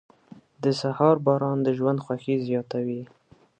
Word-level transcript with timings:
•د 0.63 0.65
سهار 0.81 1.15
باران 1.25 1.57
د 1.63 1.67
ژوند 1.77 1.99
خوښي 2.05 2.35
زیاتوي. 2.47 3.01